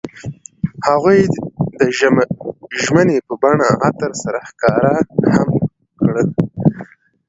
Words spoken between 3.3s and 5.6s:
بڼه عطر سره ښکاره هم